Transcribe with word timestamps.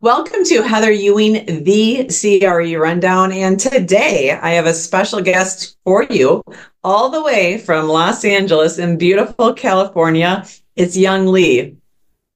Welcome 0.00 0.44
to 0.44 0.62
Heather 0.62 0.92
Ewing, 0.92 1.64
the 1.64 2.06
CRE 2.06 2.78
Rundown. 2.78 3.32
And 3.32 3.58
today 3.58 4.30
I 4.30 4.50
have 4.50 4.66
a 4.66 4.72
special 4.72 5.20
guest 5.20 5.76
for 5.84 6.04
you, 6.04 6.44
all 6.84 7.10
the 7.10 7.20
way 7.20 7.58
from 7.58 7.88
Los 7.88 8.24
Angeles 8.24 8.78
in 8.78 8.96
beautiful 8.96 9.52
California. 9.52 10.46
It's 10.76 10.96
Young 10.96 11.26
Lee. 11.26 11.78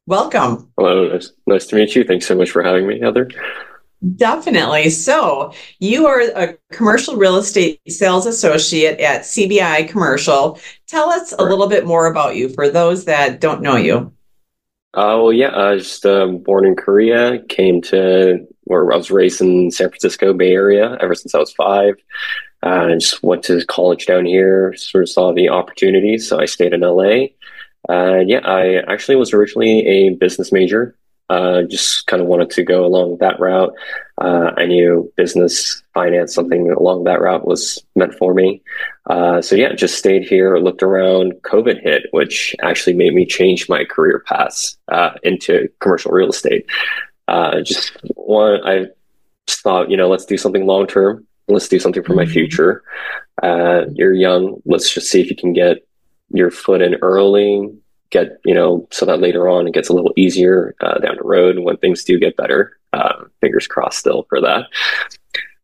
Welcome. 0.09 0.73
Hello, 0.77 1.07
nice, 1.07 1.31
nice 1.47 1.67
to 1.69 1.77
meet 1.77 1.95
you. 1.95 2.03
Thanks 2.03 2.27
so 2.27 2.35
much 2.35 2.51
for 2.51 2.65
having 2.65 2.89
me, 2.89 2.99
Heather. 2.99 3.31
Definitely. 4.17 4.91
So, 4.91 5.55
you 5.79 6.09
are 6.09 6.21
a 6.35 6.57
commercial 6.73 7.15
real 7.15 7.37
estate 7.37 7.81
sales 7.87 8.27
associate 8.27 8.99
at 8.99 9.23
CBI 9.23 9.89
Commercial. 9.89 10.59
Tell 10.89 11.11
us 11.11 11.33
a 11.39 11.45
little 11.45 11.69
bit 11.69 11.87
more 11.87 12.07
about 12.07 12.35
you 12.35 12.49
for 12.49 12.69
those 12.69 13.05
that 13.05 13.41
don't 13.41 13.63
know 13.63 13.77
you. 13.77 14.13
Uh, 14.95 15.17
well, 15.17 15.33
yeah, 15.33 15.49
I 15.49 15.73
was 15.73 15.85
just 15.85 16.05
uh, 16.05 16.27
born 16.27 16.67
in 16.67 16.77
Korea, 16.77 17.43
came 17.49 17.81
to 17.83 18.47
where 18.65 18.93
I 18.93 18.97
was 18.97 19.11
raised 19.11 19.41
in 19.41 19.71
San 19.71 19.89
Francisco 19.89 20.35
Bay 20.35 20.53
Area 20.53 20.99
ever 21.01 21.15
since 21.15 21.35
I 21.35 21.39
was 21.39 21.53
five. 21.53 21.95
Uh, 22.63 22.89
I 22.91 22.95
just 22.95 23.23
went 23.23 23.43
to 23.45 23.65
college 23.67 24.07
down 24.07 24.27
here, 24.27 24.75
sort 24.77 25.05
of 25.05 25.09
saw 25.09 25.33
the 25.33 25.49
opportunities, 25.49 26.29
so 26.29 26.39
I 26.39 26.45
stayed 26.45 26.75
in 26.75 26.81
LA. 26.83 27.29
Uh, 27.89 28.21
yeah, 28.27 28.41
I 28.45 28.83
actually 28.93 29.17
was 29.17 29.33
originally 29.33 29.87
a 29.87 30.11
business 30.11 30.53
major. 30.53 30.95
Uh, 31.31 31.63
just 31.63 32.07
kind 32.07 32.21
of 32.21 32.29
wanted 32.29 32.51
to 32.51 32.63
go 32.63 32.85
along 32.85 33.17
that 33.19 33.41
route. 33.41 33.73
Uh, 34.21 34.51
I 34.59 34.67
knew 34.67 35.11
business, 35.17 35.83
finance, 35.95 36.35
something 36.35 36.71
along 36.71 37.05
that 37.05 37.23
route 37.23 37.47
was 37.47 37.83
meant 37.97 38.15
for 38.15 38.35
me. 38.35 38.61
Uh, 39.07 39.43
so 39.43 39.57
yeah, 39.57 39.73
just 39.75 39.99
stayed 39.99 40.23
here, 40.23 40.57
looked 40.59 40.83
around. 40.83 41.33
COVID 41.43 41.83
hit, 41.83 42.05
which 42.13 42.55
actually 42.63 42.95
made 42.95 43.15
me 43.15 43.27
change 43.27 43.69
my 43.69 43.85
career 43.85 44.23
paths 44.27 44.77
uh, 44.89 45.13
into 45.23 45.69
commercial 45.81 46.13
real 46.13 46.31
estate. 46.31 46.67
Uh, 47.29 47.61
just 47.63 47.97
one, 48.15 48.61
I 48.65 48.87
just 49.47 49.61
thought, 49.61 49.91
you 49.91 49.97
know, 49.97 50.09
let's 50.09 50.25
do 50.25 50.37
something 50.37 50.67
long 50.67 50.87
term. 50.87 51.27
Let's 51.49 51.69
do 51.69 51.81
something 51.81 52.05
for 52.05 52.15
my 52.15 52.25
mm-hmm. 52.25 52.33
future. 52.33 52.85
Uh, 53.43 53.87
you're 53.93 54.15
young. 54.15 54.63
Let's 54.65 54.93
just 54.93 55.11
see 55.11 55.21
if 55.21 55.31
you 55.31 55.37
can 55.37 55.53
get 55.53 55.87
your 56.31 56.51
foot 56.51 56.81
in 56.81 56.95
early, 57.03 57.69
get 58.13 58.39
you 58.45 58.55
know 58.55 58.87
so 58.93 59.05
that 59.05 59.19
later 59.19 59.49
on 59.49 59.67
it 59.67 59.75
gets 59.75 59.89
a 59.89 59.93
little 59.93 60.13
easier 60.17 60.77
uh, 60.81 60.99
down 60.99 61.17
the 61.17 61.25
road 61.25 61.59
when 61.59 61.77
things 61.79 62.05
do 62.05 62.19
get 62.19 62.37
better 62.37 62.79
uh, 62.93 63.25
fingers 63.41 63.67
crossed 63.67 63.99
still 63.99 64.25
for 64.29 64.41
that 64.41 64.67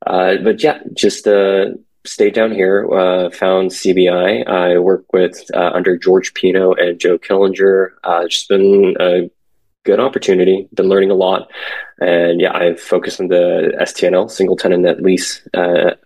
uh, 0.06 0.36
but 0.42 0.60
yeah 0.62 0.80
just 0.94 1.28
uh, 1.28 1.66
stayed 2.04 2.34
down 2.34 2.52
here 2.52 2.88
uh, 2.92 3.30
found 3.30 3.70
cbi 3.70 4.46
i. 4.46 4.78
Work 4.78 5.12
with 5.12 5.44
uh, 5.54 5.70
under 5.74 5.96
george 5.96 6.34
pino 6.34 6.72
and 6.74 6.98
joe 6.98 7.18
killinger. 7.18 7.90
It's 8.24 8.46
been 8.46 8.96
a 9.00 9.30
good 9.84 10.00
opportunity. 10.00 10.68
Been 10.74 10.88
learning 10.88 11.10
a 11.10 11.14
lot. 11.14 11.50
And 12.00 12.40
yeah 12.40 12.54
i've 12.54 12.80
focused 12.80 13.20
on 13.20 13.28
the 13.28 13.72
stnl 13.80 14.30
single 14.30 14.56
tenant 14.56 14.82
net 14.82 15.02
lease 15.02 15.46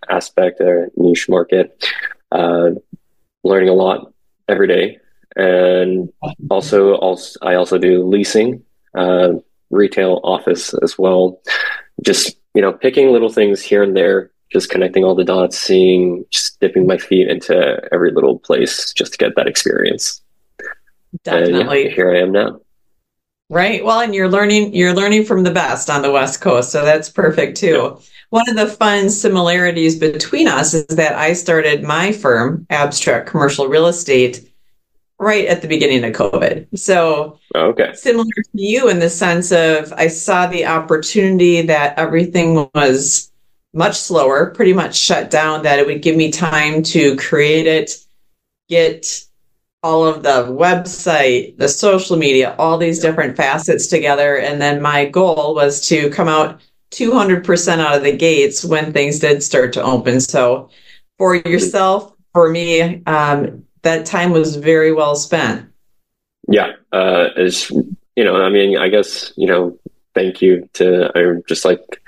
aspect 0.09 0.61
or 0.61 0.89
niche 0.97 1.29
market. 1.29 1.83
Learning 2.31 3.69
a 3.69 3.73
lot 3.73 4.13
every 4.47 4.67
day. 4.67 4.99
And 5.35 6.09
also, 6.49 6.93
also 6.95 7.39
I 7.41 7.55
also 7.55 7.77
do 7.77 8.05
leasing, 8.07 8.63
uh, 8.95 9.33
retail 9.71 10.21
office 10.23 10.73
as 10.83 10.97
well. 10.97 11.41
Just 12.05 12.37
you 12.53 12.61
know, 12.61 12.71
picking 12.71 13.11
little 13.11 13.29
things 13.29 13.61
here 13.61 13.81
and 13.81 13.95
there, 13.97 14.31
just 14.53 14.69
connecting 14.69 15.03
all 15.03 15.15
the 15.15 15.25
dots, 15.25 15.57
seeing, 15.57 16.23
just 16.29 16.59
dipping 16.59 16.87
my 16.87 16.97
feet 16.97 17.27
into 17.27 17.81
every 17.91 18.11
little 18.11 18.39
place 18.39 18.93
just 18.93 19.13
to 19.13 19.17
get 19.17 19.35
that 19.35 19.47
experience. 19.47 20.21
Definitely. 21.23 21.85
Yeah, 21.85 21.95
here 21.95 22.15
I 22.15 22.19
am 22.19 22.31
now. 22.31 22.61
Right. 23.49 23.83
Well, 23.83 23.99
and 23.99 24.15
you're 24.15 24.29
learning 24.29 24.73
you're 24.73 24.95
learning 24.95 25.25
from 25.25 25.43
the 25.43 25.51
best 25.51 25.89
on 25.89 26.01
the 26.01 26.11
West 26.11 26.41
Coast, 26.41 26.71
so 26.71 26.83
that's 26.83 27.09
perfect 27.09 27.57
too. 27.57 27.97
Yeah. 27.99 28.05
One 28.29 28.49
of 28.49 28.55
the 28.55 28.67
fun 28.67 29.09
similarities 29.11 29.99
between 29.99 30.47
us 30.47 30.73
is 30.73 30.87
that 30.87 31.13
I 31.13 31.33
started 31.33 31.83
my 31.83 32.11
firm, 32.13 32.65
Abstract 32.71 33.27
Commercial 33.27 33.67
Real 33.67 33.85
Estate, 33.85 34.49
right 35.19 35.45
at 35.45 35.61
the 35.61 35.67
beginning 35.67 36.03
of 36.03 36.13
COVID. 36.13 36.79
So, 36.79 37.37
oh, 37.53 37.67
okay. 37.67 37.93
Similar 37.93 38.25
to 38.25 38.49
you 38.53 38.89
in 38.89 38.97
the 38.97 39.09
sense 39.09 39.51
of 39.51 39.93
I 39.93 40.07
saw 40.07 40.47
the 40.47 40.65
opportunity 40.65 41.61
that 41.61 41.99
everything 41.99 42.69
was 42.73 43.31
much 43.73 43.99
slower, 43.99 44.51
pretty 44.51 44.73
much 44.73 44.95
shut 44.95 45.29
down, 45.29 45.63
that 45.63 45.79
it 45.79 45.85
would 45.85 46.01
give 46.01 46.15
me 46.15 46.31
time 46.31 46.83
to 46.83 47.15
create 47.15 47.67
it, 47.67 47.97
get 48.69 49.23
all 49.81 50.05
of 50.05 50.23
the 50.23 50.45
website, 50.49 51.57
the 51.57 51.67
social 51.67 52.15
media, 52.15 52.55
all 52.57 52.77
these 52.77 52.99
different 52.99 53.35
facets 53.35 53.87
together. 53.87 54.37
And 54.37 54.61
then 54.61 54.81
my 54.81 55.05
goal 55.05 55.55
was 55.55 55.85
to 55.89 56.09
come 56.09 56.29
out 56.29 56.61
200% 56.91 57.79
out 57.79 57.97
of 57.97 58.03
the 58.03 58.15
gates 58.15 58.63
when 58.63 58.93
things 58.93 59.19
did 59.19 59.43
start 59.43 59.73
to 59.73 59.83
open. 59.83 60.21
So 60.21 60.69
for 61.17 61.35
yourself, 61.35 62.13
for 62.33 62.49
me, 62.49 63.03
um, 63.05 63.65
that 63.81 64.05
time 64.05 64.31
was 64.31 64.55
very 64.55 64.93
well 64.93 65.15
spent. 65.15 65.69
Yeah, 66.47 66.73
uh, 66.91 67.29
as 67.37 67.69
you 67.69 68.23
know, 68.23 68.41
I 68.41 68.49
mean, 68.49 68.77
I 68.77 68.89
guess 68.89 69.31
you 69.37 69.47
know, 69.47 69.77
thank 70.13 70.41
you 70.41 70.69
to 70.73 71.11
I'm 71.17 71.43
just 71.47 71.63
like 71.65 72.01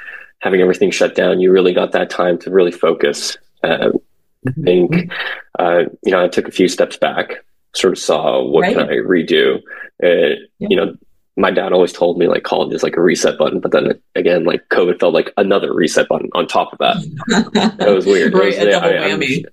having 0.46 0.62
everything 0.62 0.92
shut 0.92 1.16
down. 1.16 1.42
You 1.42 1.52
really 1.52 1.74
got 1.74 1.92
that 1.94 2.12
time 2.12 2.38
to 2.40 2.52
really 2.52 2.72
focus. 2.72 3.36
Uh, 3.64 3.68
I 3.68 4.50
mm-hmm. 4.50 4.64
think 4.64 5.12
uh, 5.58 5.86
you 6.04 6.12
know, 6.12 6.24
I 6.24 6.28
took 6.28 6.48
a 6.48 6.52
few 6.52 6.68
steps 6.68 6.98
back, 6.98 7.44
sort 7.74 7.94
of 7.94 8.00
saw 8.00 8.44
what 8.44 8.62
right. 8.62 8.78
can 8.78 8.88
I 8.88 8.98
redo. 8.98 9.58
Uh, 10.04 10.38
yeah. 10.60 10.68
You 10.70 10.78
know, 10.78 10.96
my 11.36 11.50
dad 11.50 11.74
always 11.74 11.92
told 11.92 12.20
me 12.20 12.28
like 12.28 12.44
college 12.44 12.74
is 12.74 12.84
like 12.84 12.96
a 12.96 13.02
reset 13.02 13.40
button, 13.40 13.60
but 13.60 13.72
then 13.72 14.00
again, 14.14 14.44
like 14.46 14.70
COVID 14.70 15.00
felt 15.00 15.16
like 15.16 15.34
another 15.36 15.74
reset 15.74 16.08
button 16.08 16.30
on 16.34 16.48
top 16.48 16.72
of 16.74 16.78
that. 16.78 17.76
that 17.80 17.94
was 17.94 18.06
weird. 18.06 18.34
right, 18.36 18.56
was, 18.56 18.58
a 18.58 18.70
double 18.70 18.90
whammy. 18.90 19.44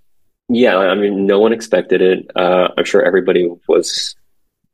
Yeah, 0.50 0.76
I 0.76 0.94
mean, 0.94 1.26
no 1.26 1.40
one 1.40 1.54
expected 1.54 2.02
it. 2.02 2.30
Uh, 2.36 2.68
I'm 2.76 2.84
sure 2.84 3.02
everybody 3.02 3.50
was. 3.66 4.14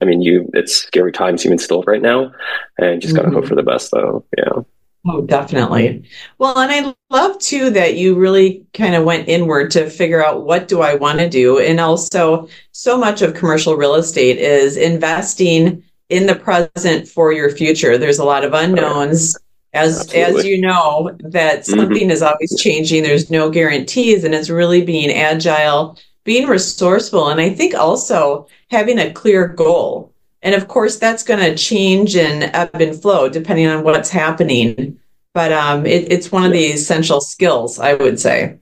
I 0.00 0.04
mean, 0.04 0.20
you. 0.20 0.50
It's 0.52 0.76
scary 0.76 1.12
times 1.12 1.46
even 1.46 1.58
still 1.58 1.84
right 1.84 2.02
now, 2.02 2.32
and 2.76 3.00
just 3.00 3.14
gotta 3.14 3.28
mm-hmm. 3.28 3.36
hope 3.36 3.46
for 3.46 3.54
the 3.54 3.62
best, 3.62 3.92
though. 3.92 4.24
Yeah. 4.36 4.62
Oh, 5.06 5.22
definitely. 5.22 6.04
Well, 6.38 6.58
and 6.58 6.72
I 6.72 6.94
love 7.14 7.38
too 7.38 7.70
that 7.70 7.96
you 7.96 8.14
really 8.14 8.66
kind 8.74 8.94
of 8.94 9.04
went 9.04 9.28
inward 9.28 9.70
to 9.70 9.88
figure 9.88 10.24
out 10.24 10.44
what 10.44 10.68
do 10.68 10.82
I 10.82 10.96
want 10.96 11.18
to 11.20 11.28
do, 11.28 11.58
and 11.60 11.80
also 11.80 12.48
so 12.72 12.98
much 12.98 13.22
of 13.22 13.34
commercial 13.34 13.76
real 13.76 13.94
estate 13.94 14.38
is 14.38 14.76
investing 14.76 15.82
in 16.08 16.26
the 16.26 16.34
present 16.34 17.08
for 17.08 17.32
your 17.32 17.50
future. 17.50 17.96
There's 17.96 18.18
a 18.18 18.24
lot 18.24 18.44
of 18.44 18.54
unknowns 18.54 19.36
as 19.74 20.00
Absolutely. 20.00 20.40
as 20.40 20.46
you 20.46 20.60
know 20.60 21.10
that 21.20 21.60
mm-hmm. 21.60 21.78
something 21.78 21.96
mm-hmm. 21.98 22.10
is 22.10 22.22
always 22.22 22.60
changing 22.60 23.02
there's 23.02 23.30
no 23.30 23.50
guarantees 23.50 24.24
and 24.24 24.34
it's 24.34 24.48
really 24.48 24.82
being 24.82 25.10
agile 25.10 25.98
being 26.24 26.48
resourceful 26.48 27.28
and 27.28 27.40
i 27.40 27.50
think 27.50 27.74
also 27.74 28.46
having 28.70 28.98
a 28.98 29.12
clear 29.12 29.46
goal 29.46 30.12
and 30.42 30.54
of 30.54 30.68
course 30.68 30.98
that's 30.98 31.22
going 31.22 31.40
to 31.40 31.56
change 31.56 32.16
and 32.16 32.44
ebb 32.54 32.74
and 32.74 33.00
flow 33.00 33.28
depending 33.28 33.66
on 33.66 33.84
what's 33.84 34.10
happening 34.10 34.98
but 35.34 35.52
um, 35.52 35.86
it, 35.86 36.10
it's 36.10 36.32
one 36.32 36.44
of 36.44 36.52
the 36.52 36.66
essential 36.66 37.20
skills 37.20 37.78
i 37.78 37.94
would 37.94 38.18
say 38.18 38.56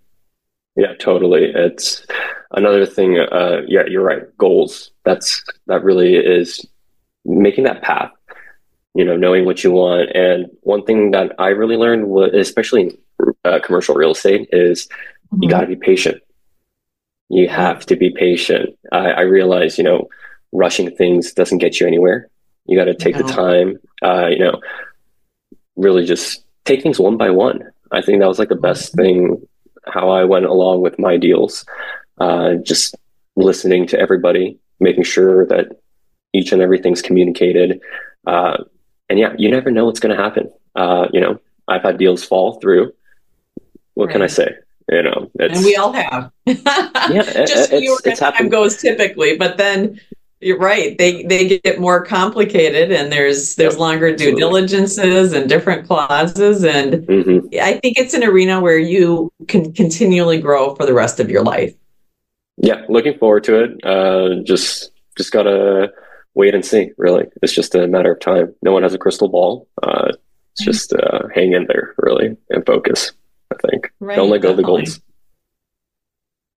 yeah 0.77 0.95
totally 0.99 1.45
it's 1.55 2.07
another 2.53 2.87
thing 2.87 3.19
uh, 3.19 3.61
yeah 3.67 3.85
you're 3.87 4.05
right 4.05 4.37
goals 4.39 4.91
that's 5.05 5.45
that 5.67 5.83
really 5.83 6.17
is 6.17 6.65
making 7.25 7.65
that 7.65 7.83
path 7.83 8.11
you 8.97 9.05
know, 9.05 9.15
knowing 9.15 9.45
what 9.45 9.63
you 9.63 9.73
want. 9.73 10.11
And 10.15 10.47
one 10.63 10.83
thing 10.83 11.11
that 11.11 11.35
I 11.39 11.49
really 11.49 11.77
learned 11.77 12.09
was, 12.09 12.33
especially 12.33 12.83
in 12.83 12.99
uh, 13.45 13.61
commercial 13.63 13.95
real 13.95 14.13
estate, 14.13 14.49
is 14.53 14.87
mm-hmm. 14.87 15.43
you 15.43 15.51
got 15.51 15.61
to 15.61 15.67
be 15.67 15.77
patient. 15.77 16.23
You 17.29 17.47
have 17.47 17.85
to 17.87 17.97
be 17.97 18.09
patient. 18.11 18.71
I, 18.91 19.11
I 19.11 19.21
realize, 19.21 19.77
you 19.77 19.85
know, 19.85 20.09
rushing 20.53 20.95
things 20.95 21.33
doesn't 21.33 21.59
get 21.59 21.81
you 21.81 21.87
anywhere. 21.87 22.29
You 22.67 22.77
got 22.77 22.85
to 22.87 22.95
take 22.95 23.17
no. 23.17 23.23
the 23.23 23.33
time, 23.33 23.77
uh, 24.03 24.27
you 24.27 24.39
know, 24.39 24.61
really 25.77 26.05
just 26.05 26.45
take 26.65 26.83
things 26.83 26.99
one 26.99 27.17
by 27.17 27.31
one. 27.31 27.71
I 27.93 28.03
think 28.03 28.21
that 28.21 28.29
was 28.29 28.39
like 28.39 28.49
the 28.49 28.57
best 28.57 28.93
mm-hmm. 28.93 29.03
thing 29.03 29.49
how 29.87 30.11
I 30.11 30.25
went 30.25 30.47
along 30.47 30.81
with 30.81 30.99
my 30.99 31.17
deals. 31.17 31.65
Uh, 32.19 32.55
just 32.57 32.97
listening 33.37 33.87
to 33.89 33.99
everybody, 33.99 34.59
making 34.81 35.05
sure 35.05 35.47
that 35.47 35.81
each 36.33 36.53
and 36.53 36.61
everything's 36.61 37.03
communicated. 37.03 37.81
Uh, 38.27 38.65
and 39.09 39.19
yeah, 39.19 39.35
you 39.39 39.49
never 39.49 39.71
know 39.71 39.85
what's 39.85 40.01
going 40.01 40.17
to 40.17 40.23
happen. 40.23 40.51
Uh, 40.75 41.07
you 41.13 41.21
know, 41.21 41.39
I've 41.69 41.83
had 41.83 41.99
deals 41.99 42.25
fall 42.25 42.61
through. 42.61 42.93
What 43.95 44.07
right. 44.07 44.13
can 44.13 44.23
I 44.23 44.27
say? 44.27 44.55
You 44.91 45.03
know, 45.03 45.31
and 45.41 45.53
we 45.65 45.75
all 45.77 45.93
have. 45.93 46.31
yeah, 46.47 47.23
just 47.45 47.73
it, 47.73 47.81
fewer 47.81 47.99
it's, 48.05 48.21
time 48.21 48.49
goes 48.49 48.77
typically, 48.77 49.37
but 49.37 49.57
then 49.57 50.01
you're 50.41 50.59
right. 50.59 50.97
They 50.99 51.23
they 51.25 51.59
get 51.59 51.81
more 51.81 52.05
complicated, 52.05 52.93
and 52.93 53.11
there's 53.11 53.55
there's 53.57 53.75
yep, 53.75 53.81
longer 53.81 54.09
due 54.09 54.33
absolutely. 54.33 54.41
diligences 54.41 55.33
and 55.33 55.49
different 55.49 55.87
clauses, 55.87 56.65
and 56.65 57.07
mm-hmm. 57.07 57.47
I 57.61 57.75
think 57.75 57.99
it's 57.99 58.15
an 58.15 58.23
arena 58.23 58.61
where 58.61 58.79
you 58.79 59.33
can 59.49 59.73
continually 59.73 60.41
grow 60.41 60.75
for 60.75 60.85
the 60.85 60.95
rest 60.95 61.21
of 61.21 61.31
your 61.31 61.43
life. 61.43 61.75
Yeah, 62.59 62.85
looking 62.89 63.19
forward 63.19 63.45
to 63.45 63.65
it. 63.65 63.85
Uh, 63.85 64.43
just 64.45 64.91
just 65.17 65.33
gotta 65.33 65.93
wait 66.35 66.55
and 66.55 66.65
see. 66.65 66.91
Really, 66.99 67.27
it's 67.43 67.55
just 67.55 67.75
a 67.75 67.87
matter 67.87 68.13
of 68.13 68.21
time. 68.21 68.55
No 68.63 68.73
one 68.73 68.83
has 68.83 68.95
a 68.95 68.99
crystal 68.99 69.29
ball, 69.29 69.67
uh, 69.83 70.13
it's 70.57 70.65
just 70.65 70.93
uh, 70.95 71.29
hang 71.35 71.53
in 71.53 71.67
there 71.67 71.95
really 71.99 72.37
and 72.49 72.65
focus. 72.65 73.13
I 73.53 73.57
think 73.69 73.93
Right, 74.01 74.17
don't 74.17 74.31
let 74.31 74.41
go 74.41 74.51
of 74.51 74.57
the 74.57 74.63
goals. 74.63 75.01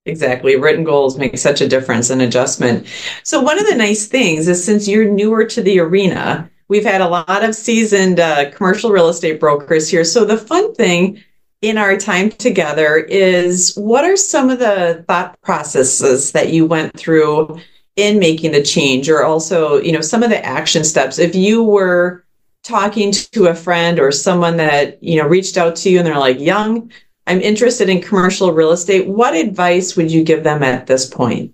Exactly. 0.06 0.56
Written 0.56 0.84
goals 0.84 1.18
make 1.18 1.38
such 1.38 1.62
a 1.62 1.68
difference 1.68 2.10
in 2.10 2.22
adjustment. 2.22 2.88
So, 3.24 3.42
one 3.42 3.60
of 3.60 3.68
the 3.68 3.76
nice 3.76 4.08
things 4.08 4.48
is 4.48 4.64
since 4.64 4.88
you're 4.88 5.10
newer 5.10 5.46
to 5.46 5.62
the 5.62 5.80
arena, 5.80 6.50
we've 6.68 6.86
had 6.86 7.02
a 7.02 7.08
lot 7.08 7.44
of 7.44 7.54
seasoned 7.54 8.20
uh, 8.20 8.50
commercial 8.52 8.92
real 8.92 9.10
estate 9.10 9.40
brokers 9.40 9.90
here. 9.90 10.04
So, 10.04 10.26
the 10.26 10.38
fun 10.38 10.74
thing 10.74 11.24
in 11.62 11.78
our 11.78 11.98
time 11.98 12.30
together 12.30 12.96
is 12.96 13.76
what 13.76 14.06
are 14.06 14.16
some 14.16 14.50
of 14.50 14.60
the 14.60 15.04
thought 15.08 15.40
processes 15.42 16.32
that 16.32 16.54
you 16.54 16.66
went 16.66 16.98
through 16.98 17.60
in 17.98 18.18
making 18.20 18.54
the 18.54 18.64
change, 18.64 19.10
or 19.10 19.24
also, 19.26 19.82
you 19.82 19.92
know, 19.92 20.02
some 20.02 20.24
of 20.24 20.30
the 20.30 20.44
action 20.46 20.86
steps? 20.86 21.20
If 21.20 21.36
you 21.36 21.62
were 21.64 22.24
talking 22.64 23.12
to 23.12 23.48
a 23.48 23.56
friend 23.56 24.00
or 24.00 24.12
someone 24.12 24.58
that, 24.58 25.02
you 25.04 25.22
know, 25.22 25.28
reached 25.28 25.58
out 25.58 25.76
to 25.78 25.90
you 25.90 25.98
and 25.98 26.08
they're 26.08 26.18
like, 26.18 26.40
Young, 26.40 26.92
I'm 27.30 27.42
interested 27.42 27.90
in 27.90 28.02
commercial 28.02 28.52
real 28.54 28.72
estate. 28.72 29.08
What 29.08 29.36
advice 29.36 29.96
would 29.96 30.12
you 30.12 30.24
give 30.24 30.44
them 30.44 30.64
at 30.64 30.88
this 30.88 31.06
point? 31.06 31.54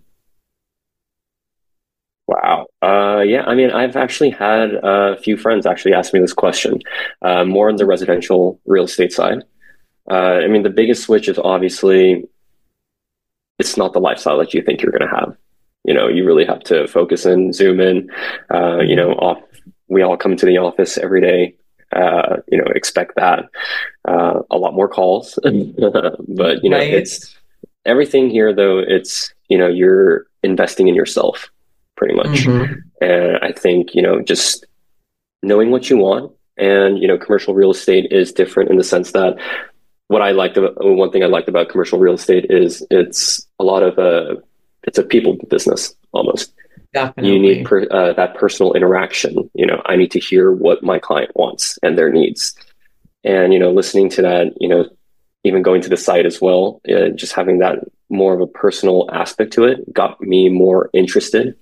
Wow. 2.27 2.67
Uh, 2.81 3.23
yeah, 3.25 3.43
I 3.43 3.55
mean, 3.55 3.71
I've 3.71 3.97
actually 3.97 4.29
had 4.29 4.69
a 4.81 5.17
few 5.17 5.35
friends 5.35 5.65
actually 5.65 5.93
ask 5.93 6.13
me 6.13 6.21
this 6.21 6.31
question, 6.31 6.79
uh, 7.23 7.43
more 7.43 7.67
on 7.67 7.75
the 7.75 7.85
residential 7.85 8.57
real 8.65 8.85
estate 8.85 9.11
side. 9.11 9.43
Uh, 10.09 10.39
I 10.43 10.47
mean, 10.47 10.63
the 10.63 10.69
biggest 10.69 11.03
switch 11.03 11.27
is 11.27 11.37
obviously 11.37 12.23
it's 13.59 13.75
not 13.75 13.91
the 13.91 13.99
lifestyle 13.99 14.37
that 14.37 14.53
you 14.53 14.61
think 14.61 14.81
you're 14.81 14.93
going 14.93 15.09
to 15.09 15.13
have. 15.13 15.35
You 15.83 15.93
know, 15.93 16.07
you 16.07 16.25
really 16.25 16.45
have 16.45 16.61
to 16.63 16.87
focus 16.87 17.25
and 17.25 17.53
zoom 17.53 17.81
in. 17.81 18.09
Uh, 18.49 18.79
you 18.79 18.95
know, 18.95 19.11
off, 19.11 19.41
we 19.89 20.03
all 20.03 20.15
come 20.15 20.37
to 20.37 20.45
the 20.45 20.57
office 20.57 20.97
every 20.97 21.19
day. 21.19 21.57
Uh, 21.95 22.37
you 22.51 22.57
know, 22.57 22.65
expect 22.75 23.15
that. 23.15 23.45
Uh, 24.07 24.41
a 24.51 24.57
lot 24.57 24.73
more 24.73 24.87
calls, 24.89 25.39
but 25.43 26.63
you 26.63 26.69
know, 26.69 26.77
Right. 26.77 26.93
it's 26.93 27.35
everything 27.85 28.29
here. 28.29 28.53
Though 28.53 28.79
it's 28.79 29.33
you 29.49 29.57
know, 29.57 29.67
you're 29.67 30.25
investing 30.43 30.87
in 30.87 30.95
yourself 30.95 31.49
pretty 31.95 32.15
much. 32.15 32.45
Mhm. 32.45 32.81
And 33.01 33.37
I 33.41 33.51
think, 33.51 33.95
you 33.95 34.01
know, 34.01 34.21
just 34.21 34.65
knowing 35.43 35.71
what 35.71 35.89
you 35.89 35.97
want 35.97 36.31
and, 36.57 36.97
you 36.99 37.07
know, 37.07 37.17
commercial 37.17 37.53
real 37.53 37.71
estate 37.71 38.11
is 38.11 38.31
different 38.33 38.69
in 38.71 38.77
the 38.77 38.83
sense 38.83 39.11
that 39.13 39.37
what 40.07 40.21
I 40.21 40.31
liked 40.31 40.57
about 40.57 40.73
one 40.83 41.11
thing 41.11 41.23
I 41.23 41.27
liked 41.27 41.47
about 41.47 41.69
commercial 41.69 41.99
real 41.99 42.13
estate 42.15 42.47
is 42.49 42.85
it's 42.91 43.47
a 43.59 43.63
lot 43.63 43.81
of 43.83 43.97
a 43.97 44.37
it's 44.83 44.97
a 44.97 45.03
people 45.03 45.37
business 45.49 45.95
almost. 46.11 46.51
Definitely. 46.95 47.33
You 47.33 47.39
need 47.39 47.65
per, 47.65 47.85
uh, 47.91 48.13
that 48.13 48.35
personal 48.35 48.73
interaction. 48.73 49.49
You 49.53 49.65
know, 49.65 49.81
I 49.85 49.97
need 49.97 50.11
to 50.11 50.19
hear 50.19 50.53
what 50.53 50.81
my 50.81 50.97
client 50.97 51.31
wants 51.35 51.77
and 51.83 51.97
their 51.97 52.09
needs. 52.09 52.55
And, 53.25 53.51
you 53.51 53.59
know, 53.59 53.71
listening 53.71 54.09
to 54.11 54.21
that, 54.21 54.53
you 54.61 54.69
know, 54.69 54.85
even 55.43 55.61
going 55.61 55.81
to 55.81 55.89
the 55.89 55.97
site 55.97 56.25
as 56.25 56.39
well, 56.39 56.79
uh, 56.89 57.09
just 57.09 57.33
having 57.33 57.59
that 57.59 57.79
more 58.09 58.33
of 58.33 58.39
a 58.39 58.47
personal 58.47 59.09
aspect 59.11 59.51
to 59.53 59.65
it 59.65 59.93
got 59.93 60.21
me 60.21 60.47
more 60.47 60.89
interested. 60.93 61.55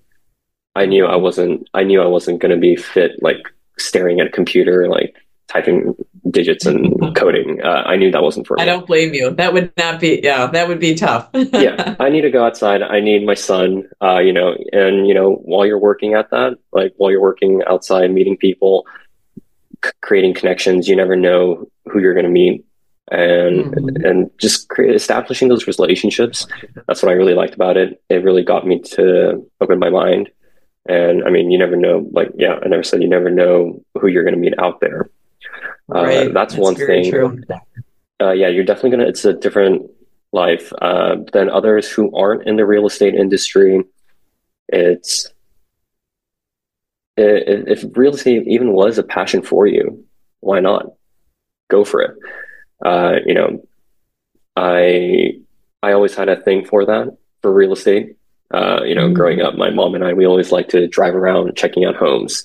I 0.75 0.85
knew 0.85 1.07
I 1.07 1.15
wasn't, 1.15 1.67
I 1.73 1.83
knew 1.83 1.99
I 1.99 2.05
wasn't 2.05 2.39
going 2.39 2.53
to 2.53 2.57
be 2.57 2.75
fit, 2.75 3.21
like 3.23 3.41
staring 3.79 4.19
at 4.19 4.27
a 4.27 4.31
computer, 4.31 4.87
like 4.87 5.15
typing 5.53 5.95
digits 6.31 6.65
and 6.65 7.15
coding. 7.15 7.61
Uh, 7.63 7.83
I 7.85 7.95
knew 7.95 8.11
that 8.11 8.23
wasn't 8.23 8.47
for 8.47 8.57
me 8.57 8.63
I 8.63 8.65
don't 8.65 8.87
blame 8.87 9.13
you. 9.13 9.29
That 9.29 9.53
would 9.53 9.71
not 9.77 9.99
be, 9.99 10.19
yeah, 10.23 10.47
that 10.47 10.67
would 10.67 10.79
be 10.79 10.95
tough. 10.95 11.29
yeah, 11.33 11.95
I 11.99 12.09
need 12.09 12.21
to 12.21 12.31
go 12.31 12.43
outside. 12.43 12.81
I 12.81 12.99
need 12.99 13.25
my 13.25 13.35
sun, 13.35 13.87
uh, 14.01 14.17
you 14.19 14.33
know, 14.33 14.55
and 14.71 15.07
you 15.07 15.13
know, 15.13 15.33
while 15.35 15.65
you're 15.65 15.79
working 15.79 16.15
at 16.15 16.31
that, 16.31 16.57
like 16.71 16.93
while 16.97 17.11
you're 17.11 17.21
working 17.21 17.61
outside, 17.67 18.09
meeting 18.11 18.35
people, 18.35 18.85
c- 19.85 19.91
creating 20.01 20.33
connections, 20.33 20.87
you 20.87 20.95
never 20.95 21.15
know 21.15 21.67
who 21.85 21.99
you're 21.99 22.13
going 22.15 22.25
to 22.25 22.31
meet, 22.31 22.65
and 23.11 23.65
Mhm. 23.75 24.09
and 24.09 24.31
just 24.39 24.69
create, 24.69 24.95
establishing 24.95 25.49
those 25.49 25.67
relationships. 25.67 26.47
That's 26.87 27.03
what 27.03 27.11
I 27.11 27.15
really 27.15 27.35
liked 27.35 27.53
about 27.53 27.77
it. 27.77 28.01
It 28.09 28.23
really 28.23 28.43
got 28.43 28.65
me 28.65 28.79
to 28.95 29.45
open 29.61 29.77
my 29.77 29.89
mind. 29.91 30.29
And 30.87 31.23
I 31.23 31.29
mean, 31.29 31.51
you 31.51 31.57
never 31.57 31.75
know. 31.77 32.09
Like, 32.11 32.31
yeah, 32.35 32.59
I 32.63 32.67
never 32.67 32.83
said 32.83 33.01
you 33.01 33.07
never 33.07 33.29
know 33.29 33.81
who 33.99 34.07
you're 34.07 34.23
going 34.23 34.35
to 34.35 34.39
meet 34.39 34.57
out 34.59 34.79
there. 34.81 35.09
Uh, 35.93 36.01
that's 36.33 36.55
one 36.55 36.75
thing. 36.87 37.03
Uh, 38.21 38.31
yeah, 38.31 38.47
you're 38.47 38.63
definitely 38.63 38.91
gonna. 38.91 39.07
It's 39.07 39.25
a 39.25 39.33
different 39.33 39.89
life 40.31 40.71
uh, 40.81 41.17
than 41.33 41.49
others 41.49 41.89
who 41.91 42.15
aren't 42.15 42.47
in 42.47 42.55
the 42.55 42.65
real 42.65 42.85
estate 42.87 43.15
industry. 43.15 43.83
It's 44.69 45.27
i- 47.17 47.21
i- 47.21 47.63
if 47.67 47.83
real 47.95 48.13
estate 48.15 48.47
even 48.47 48.71
was 48.73 48.97
a 48.97 49.03
passion 49.03 49.41
for 49.41 49.67
you, 49.67 50.05
why 50.39 50.59
not 50.59 50.85
go 51.69 51.83
for 51.83 52.01
it? 52.01 52.15
Uh, 52.83 53.19
you 53.25 53.33
know, 53.33 53.63
I 54.55 55.39
I 55.81 55.91
always 55.93 56.15
had 56.15 56.29
a 56.29 56.41
thing 56.41 56.65
for 56.65 56.85
that 56.85 57.15
for 57.41 57.51
real 57.53 57.73
estate. 57.73 58.15
Uh, 58.53 58.81
you 58.85 58.93
know, 58.93 59.09
Mhm. 59.09 59.13
growing 59.15 59.41
up, 59.41 59.55
my 59.55 59.71
mom 59.71 59.95
and 59.95 60.03
I 60.03 60.13
we 60.13 60.27
always 60.27 60.51
like 60.51 60.69
to 60.69 60.87
drive 60.87 61.15
around 61.15 61.55
checking 61.55 61.85
out 61.85 61.95
homes, 61.95 62.43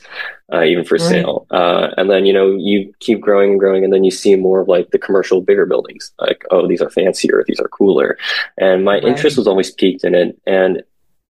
uh, 0.52 0.62
even 0.62 0.82
for 0.84 0.94
Right. 0.94 1.02
sale. 1.02 1.46
Uh, 1.50 1.88
and 1.98 2.08
then 2.08 2.24
you 2.24 2.32
know 2.32 2.50
you 2.56 2.92
keep 3.00 3.20
growing 3.20 3.50
and 3.50 3.60
growing, 3.60 3.84
and 3.84 3.92
then 3.92 4.04
you 4.04 4.10
see 4.10 4.34
more 4.34 4.60
of 4.60 4.68
like 4.68 4.90
the 4.90 4.98
commercial 4.98 5.42
bigger 5.42 5.66
buildings. 5.66 6.10
Like, 6.18 6.44
oh, 6.50 6.66
these 6.66 6.80
are 6.80 6.88
fancier, 6.88 7.44
these 7.46 7.60
are 7.60 7.68
cooler, 7.68 8.16
and 8.56 8.84
my 8.84 8.94
Right. 8.94 9.04
interest 9.04 9.36
was 9.36 9.46
always 9.46 9.70
piqued 9.70 10.02
in 10.02 10.14
it. 10.14 10.38
And 10.46 10.82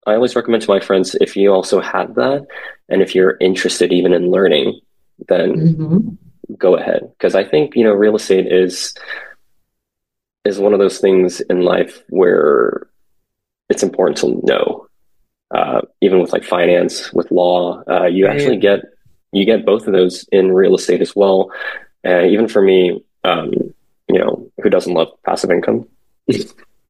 I 0.07 0.15
always 0.15 0.37
recommend 0.37 0.63
to 0.63 0.71
my 0.71 0.79
friends 0.81 1.17
if 1.21 1.37
you 1.37 1.53
also 1.53 1.81
have 1.81 2.15
that, 2.15 2.47
and 2.89 3.03
if 3.03 3.17
you're 3.17 3.37
interested 3.41 3.93
even 3.93 4.13
in 4.13 4.31
learning, 4.31 4.81
then 5.29 5.77
Mhm. 5.77 6.17
go 6.57 6.77
ahead 6.77 7.03
because 7.19 7.35
I 7.35 7.43
think 7.45 7.75
you 7.75 7.83
know 7.83 7.93
real 7.93 8.15
estate 8.17 8.47
is 8.47 8.95
is 10.45 10.59
one 10.61 10.73
of 10.73 10.79
those 10.79 10.99
things 10.99 11.41
in 11.43 11.63
life 11.63 12.03
where 12.09 12.88
it's 13.69 13.83
important 13.83 14.17
to 14.19 14.41
know. 14.45 14.87
Uh, 15.51 15.81
even 16.03 16.21
with 16.21 16.33
like 16.33 16.45
finance, 16.45 17.11
with 17.13 17.31
law, 17.31 17.83
uh, 17.89 18.05
you 18.05 18.27
Right. 18.27 18.35
actually 18.37 18.59
get 18.59 18.81
you 19.33 19.45
get 19.45 19.65
both 19.67 19.87
of 19.87 19.93
those 19.93 20.27
in 20.33 20.53
real 20.53 20.75
estate 20.75 21.01
as 21.03 21.15
well. 21.15 21.51
Uh, 22.07 22.25
even 22.25 22.49
for 22.49 22.63
me, 22.63 23.03
um, 23.25 23.53
you 24.09 24.19
know, 24.19 24.51
who 24.63 24.71
doesn't 24.71 24.95
love 24.95 25.09
passive 25.27 25.51
income? 25.51 25.87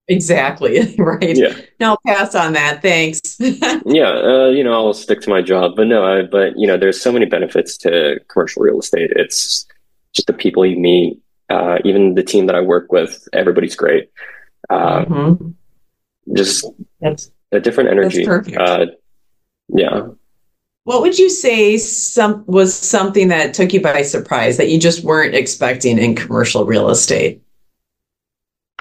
Exactly. 0.09 0.95
right. 0.99 1.37
Yeah, 1.37 1.55
No, 1.81 1.97
pass 2.07 2.35
on 2.35 2.53
that. 2.55 2.81
Thanks. 2.81 3.21
yeah. 3.41 4.11
Uh, 4.11 4.49
you 4.49 4.65
know, 4.65 4.73
I'll 4.73 4.95
stick 4.95 5.21
to 5.23 5.31
my 5.31 5.43
job, 5.43 5.73
but 5.77 5.87
no, 5.87 6.05
I, 6.05 6.23
but 6.23 6.57
you 6.57 6.67
know, 6.67 6.77
there's 6.77 7.01
so 7.01 7.13
many 7.13 7.27
benefits 7.27 7.77
to 7.79 8.21
commercial 8.29 8.63
real 8.63 8.79
estate. 8.79 9.11
It's 9.17 9.67
just 10.15 10.27
the 10.29 10.33
people 10.33 10.65
you 10.65 10.79
meet, 10.79 11.21
uh, 11.51 11.79
even 11.85 12.15
the 12.15 12.23
team 12.23 12.47
that 12.47 12.55
I 12.57 12.61
work 12.61 12.91
with. 12.93 13.29
Everybody's 13.33 13.77
great. 13.77 14.11
Uh, 14.71 15.05
Mhm. 15.05 15.55
Just 16.35 16.65
That's 17.01 17.31
a 17.53 17.61
different 17.61 17.91
energy. 17.91 18.25
perfect. 18.25 18.57
Uh, 18.57 18.87
yeah. 19.69 20.09
What 20.85 21.03
would 21.03 21.19
you 21.19 21.29
say 21.29 21.77
some 21.77 22.45
was 22.47 22.75
something 22.75 23.29
that 23.29 23.53
took 23.55 23.73
you 23.75 23.81
by 23.81 24.03
surprise 24.03 24.57
that 24.57 24.69
you 24.71 24.79
just 24.81 25.05
weren't 25.05 25.35
expecting 25.35 25.99
in 25.99 26.15
commercial 26.15 26.65
real 26.65 26.89
estate? 26.89 27.43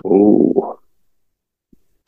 Ooh, 0.05 0.79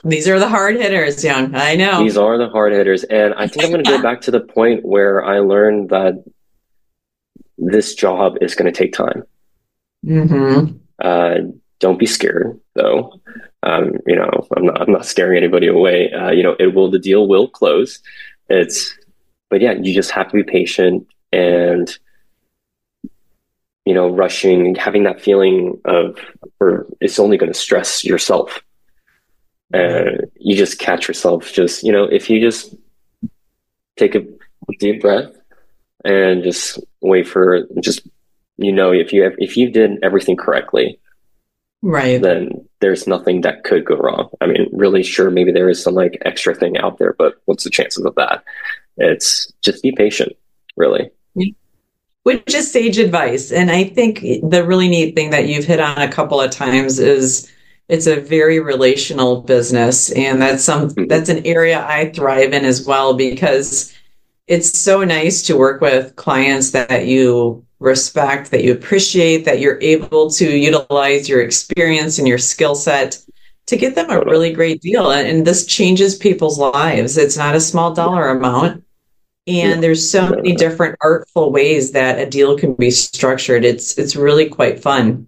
These 0.06 0.28
are 0.30 0.40
the 0.40 0.48
hard 0.48 0.78
hitters, 0.78 1.24
Young. 1.24 1.54
I 1.56 1.76
know. 1.76 2.02
these 2.04 2.16
are 2.18 2.38
the 2.38 2.48
hard 2.50 2.72
hitters, 2.72 3.04
and 3.04 3.34
I 3.34 3.48
think 3.48 3.66
I'm 3.66 3.72
going 3.72 3.84
to 3.84 3.90
go 3.98 4.02
back 4.10 4.22
to 4.22 4.32
the 4.32 4.40
point 4.40 4.86
where 4.86 5.24
I 5.26 5.40
learned 5.40 5.90
that 5.90 6.24
this 7.58 7.94
job 7.96 8.38
is 8.42 8.56
going 8.56 8.72
to 8.72 8.78
take 8.78 8.94
time. 8.94 9.24
hmm 10.06 10.66
Uh, 11.02 11.36
don't 11.80 12.00
be 12.00 12.06
scared, 12.06 12.60
though. 12.76 13.20
Um, 13.64 13.94
you 14.06 14.16
know, 14.16 14.48
I'm 14.56 14.66
not, 14.66 14.82
I'm 14.82 14.92
not 14.92 15.06
scaring 15.06 15.38
anybody 15.38 15.68
away. 15.68 16.12
Uh, 16.12 16.32
you 16.32 16.44
know, 16.44 16.56
it 16.60 16.74
will, 16.74 16.92
the 16.92 17.00
deal 17.00 17.28
will 17.28 17.48
close. 17.48 18.00
It's, 18.50 18.98
but 19.50 19.62
yeah, 19.62 19.74
you 19.74 19.94
just 19.94 20.12
have 20.12 20.28
to 20.30 20.34
be 20.34 20.44
patient 20.44 21.08
and, 21.32 21.98
you 23.86 23.94
know, 23.94 24.10
rushing, 24.10 24.76
having 24.76 25.04
that 25.04 25.22
feeling 25.22 25.80
of, 25.86 26.18
or 26.60 26.86
it's 27.02 27.20
only 27.20 27.38
going 27.38 27.52
to 27.52 27.58
stress 27.58 28.04
yourself. 28.06 28.62
And 29.72 30.30
you 30.36 30.56
just 30.56 30.80
catch 30.80 31.08
yourself 31.08 31.52
just, 31.52 31.84
you 31.84 31.92
know, 31.92 32.04
if 32.04 32.30
you 32.30 32.40
just 32.40 32.76
take 33.98 34.16
a 34.16 34.26
deep 34.80 35.02
breath 35.02 35.32
and 36.06 36.44
just 36.44 36.80
wait 37.02 37.28
for 37.28 37.68
just, 37.80 38.08
you 38.58 38.72
know, 38.72 38.92
if 38.92 39.14
you, 39.14 39.32
if 39.38 39.58
you 39.58 39.70
did 39.70 40.00
everything 40.04 40.38
correctly, 40.38 41.00
Right. 41.82 42.22
then 42.22 42.68
there's 42.82 43.08
nothing 43.08 43.42
that 43.42 43.64
could 43.64 43.86
go 43.86 43.96
wrong. 43.96 44.30
I 44.42 44.48
mean, 44.48 44.68
really, 44.74 45.02
sure, 45.04 45.32
maybe 45.32 45.52
there 45.52 45.70
is 45.70 45.82
some 45.82 45.94
like 45.96 46.18
extra 46.26 46.54
thing 46.54 46.78
out 46.78 46.98
there, 46.98 47.14
but 47.18 47.36
what's 47.46 47.64
the 47.64 47.70
chances 47.70 48.04
of 48.06 48.16
that? 48.16 48.44
It's 48.98 49.52
just 49.62 49.82
be 49.84 49.94
patient, 49.94 50.34
really. 50.76 51.10
Which 52.24 52.54
is 52.54 52.70
sage 52.72 52.98
advice. 52.98 53.52
And 53.52 53.72
I 53.72 53.86
think 53.86 54.20
the 54.22 54.64
really 54.66 54.90
neat 54.90 55.16
thing 55.16 55.30
that 55.30 55.48
you've 55.48 55.66
hit 55.66 55.80
on 55.80 55.98
a 56.02 56.12
couple 56.12 56.40
of 56.42 56.52
times 56.52 57.00
is 57.00 57.50
it's 57.88 58.08
a 58.08 58.20
very 58.20 58.60
relational 58.60 59.42
business. 59.42 60.12
And 60.12 60.42
that's 60.42 60.64
some 60.64 60.90
Mhm. 60.90 61.08
that's 61.08 61.30
an 61.30 61.46
area 61.46 61.84
I 61.88 62.12
thrive 62.12 62.54
in 62.54 62.66
as 62.66 62.86
well 62.86 63.14
because 63.14 63.94
it's 64.48 64.78
so 64.78 65.04
nice 65.06 65.42
to 65.44 65.58
work 65.58 65.80
with 65.80 66.16
clients 66.18 66.72
that 66.72 67.08
you 67.08 67.64
respect, 67.80 68.52
that 68.52 68.64
you 68.64 68.74
appreciate, 68.74 69.46
that 69.46 69.60
you're 69.60 69.80
able 69.82 70.30
to 70.32 70.58
utilize 70.58 71.30
your 71.30 71.42
experience 71.42 72.20
and 72.20 72.28
your 72.28 72.38
skill 72.38 72.76
set 72.76 73.18
to 73.68 73.78
get 73.78 73.96
them 73.96 74.10
a 74.10 74.20
really 74.22 74.52
great 74.52 74.82
deal. 74.82 75.12
And, 75.12 75.46
this 75.46 75.66
changes 75.66 76.16
people's 76.16 76.60
lives. 76.60 77.18
It's 77.18 77.38
not 77.38 77.56
a 77.56 77.62
small 77.62 77.94
dollar 77.94 78.30
amount. 78.30 78.84
And 79.48 79.82
there's 79.82 80.08
so 80.08 80.30
many 80.30 80.54
different 80.56 80.96
artful 81.02 81.52
ways 81.52 81.92
that 81.94 82.20
a 82.20 82.30
deal 82.30 82.58
can 82.58 82.76
be 82.76 82.92
structured. 82.92 83.66
It's 83.66 83.98
it's 83.98 84.16
really 84.16 84.48
quite 84.48 84.80
fun. 84.80 85.26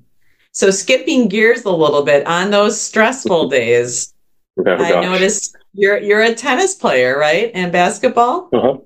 So 0.52 0.70
skipping 0.70 1.28
gears 1.28 1.66
a 1.66 1.72
little 1.72 2.04
bit 2.04 2.28
on 2.28 2.52
those 2.52 2.80
stressful 2.80 3.50
days, 3.50 4.14
oh, 4.60 4.76
I 4.76 5.02
noticed 5.02 5.56
you're 5.74 5.98
you're 5.98 6.22
a 6.22 6.36
tennis 6.36 6.76
player, 6.76 7.18
right? 7.18 7.50
And 7.56 7.72
basketball. 7.72 8.50
Uh-huh. 8.54 8.78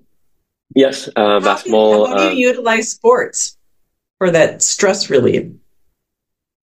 Yes, 0.74 1.10
uh, 1.18 1.42
basketball. 1.42 2.06
Do, 2.06 2.12
how 2.12 2.18
do 2.18 2.36
you 2.38 2.48
uh, 2.48 2.52
utilize 2.52 2.92
sports 2.92 3.55
for 4.26 4.32
that 4.32 4.64
stress 4.64 5.10
relief? 5.10 5.52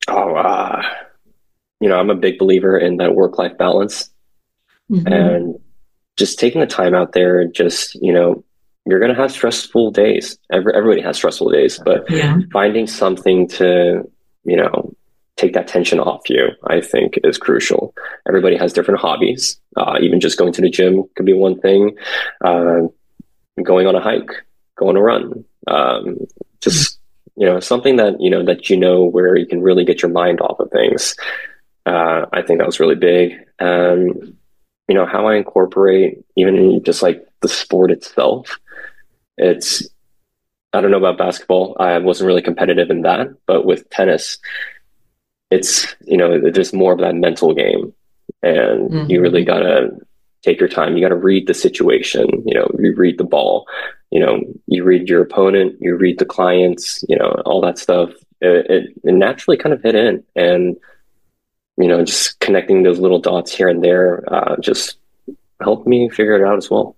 Oh, 0.09 0.35
uh, 0.35 0.83
you 1.81 1.89
know, 1.89 1.97
I'm 1.97 2.11
a 2.11 2.17
big 2.17 2.39
believer 2.39 2.77
in 2.77 2.97
that 2.97 3.15
work 3.15 3.39
life 3.39 3.57
balance, 3.57 4.11
mm-hmm. 4.91 5.07
and 5.07 5.61
just 6.17 6.41
taking 6.41 6.61
the 6.61 6.67
time 6.67 6.95
out 6.95 7.13
there. 7.13 7.47
Just 7.47 7.95
you 8.03 8.13
know, 8.13 8.45
you're 8.85 8.99
going 8.99 9.15
to 9.15 9.21
have 9.21 9.31
stressful 9.31 9.93
days. 9.93 10.37
Every, 10.51 10.75
everybody 10.75 11.03
has 11.03 11.17
stressful 11.17 11.51
days, 11.51 11.81
but 11.85 12.11
yeah. 12.11 12.39
finding 12.53 12.89
something 12.89 13.47
to 13.51 14.11
you 14.45 14.57
know 14.57 14.93
take 15.37 15.55
that 15.55 15.69
tension 15.69 16.01
off 16.01 16.29
you, 16.29 16.49
I 16.67 16.81
think 16.81 17.21
is 17.23 17.39
crucial. 17.39 17.95
Everybody 18.27 18.57
has 18.57 18.73
different 18.73 19.01
hobbies. 19.01 19.61
Uh, 19.77 19.99
even 20.01 20.19
just 20.19 20.37
going 20.37 20.53
to 20.53 20.61
the 20.61 20.69
gym 20.69 21.05
could 21.15 21.27
be 21.27 21.33
one 21.33 21.61
thing. 21.61 21.97
Uh, 22.45 22.89
going 23.63 23.87
on 23.87 23.95
a 23.95 24.01
hike, 24.01 24.31
going 24.77 24.97
a 24.97 25.01
run, 25.01 25.45
um, 25.69 26.19
just 26.61 26.99
you 27.37 27.47
know 27.47 27.61
something 27.61 27.97
that 27.97 28.21
you 28.21 28.31
know 28.31 28.45
that 28.45 28.69
you 28.69 28.77
know 28.77 29.05
where 29.05 29.37
you 29.37 29.47
can 29.47 29.63
really 29.63 29.85
get 29.85 30.03
your 30.03 30.11
mind 30.11 30.41
off 30.41 30.61
of 30.61 30.71
things. 30.71 31.17
Uh, 31.87 32.27
I 32.33 32.43
think 32.43 32.59
that 32.59 32.67
was 32.67 32.81
really 32.81 32.95
big. 32.95 33.33
Um, 33.59 34.37
you 34.89 34.95
know 34.95 35.07
how 35.07 35.27
I 35.27 35.37
incorporate 35.37 36.25
even 36.37 36.83
just 36.85 37.03
like 37.03 37.27
the 37.41 37.49
sport 37.49 37.91
itself. 37.91 38.59
It's 39.39 39.87
I 40.73 40.81
don't 40.81 40.91
know 40.91 40.99
about 40.99 41.19
basketball. 41.19 41.77
I 41.79 41.99
wasn't 41.99 42.29
really 42.29 42.43
competitive 42.43 42.91
in 42.91 43.03
that, 43.03 43.29
but 43.47 43.65
with 43.65 43.89
tennis, 43.91 44.39
it's 45.51 45.95
you 46.03 46.17
know 46.17 46.39
there's 46.51 46.73
more 46.73 46.93
of 46.93 47.01
that 47.01 47.15
mental 47.15 47.55
game, 47.55 47.95
and 48.43 48.91
mm-hmm. 48.91 49.11
you 49.11 49.21
really 49.21 49.45
gotta 49.45 49.91
take 50.43 50.61
your 50.61 50.69
time. 50.69 50.97
You 50.97 51.03
got 51.03 51.09
to 51.09 51.17
read 51.17 51.47
the 51.47 51.55
situation. 51.55 52.29
You 52.45 52.55
know, 52.55 52.71
you 52.79 52.95
read 52.95 53.19
the 53.19 53.25
ball. 53.25 53.67
You 54.11 54.21
know, 54.21 54.41
you 54.67 54.85
read 54.85 55.09
your 55.09 55.23
opponent. 55.23 55.77
You 55.81 55.97
read 55.97 56.19
the 56.19 56.25
clients. 56.25 57.05
You 57.09 57.17
know, 57.17 57.31
all 57.47 57.61
that 57.63 57.79
stuff. 57.79 58.11
It, 58.41 58.71
it, 58.71 59.01
it 59.05 59.13
naturally 59.15 59.57
kind 59.57 59.73
of 59.73 59.83
hit 59.83 59.95
in, 59.95 60.25
and 60.35 60.77
you 61.77 61.89
know, 61.89 62.05
just 62.05 62.41
connecting 62.41 62.83
those 62.83 62.99
little 62.99 63.21
dots 63.21 63.55
here 63.55 63.69
and 63.69 63.83
there 63.83 64.25
uh, 64.33 64.57
just 64.61 64.99
helped 65.61 65.87
me 65.87 66.09
figure 66.09 66.35
it 66.35 66.47
out 66.47 66.59
as 66.59 66.69
well. 66.69 66.97